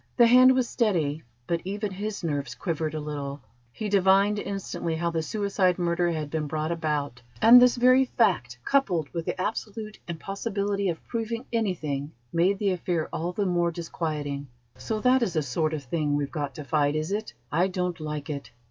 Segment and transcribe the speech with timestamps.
[0.17, 3.39] The hand was steady, but even his nerves quivered a little.
[3.71, 8.57] He divined instantly how the suicide murder had been brought about, and this very fact,
[8.65, 14.47] coupled with the absolute impossibility of proving anything, made the affair all the more disquieting.
[14.75, 17.35] "So that is the sort of thing we've got to fight, is it?
[17.51, 18.49] I don't like it.